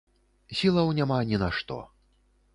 [0.59, 1.81] Сілаў няма ні на што.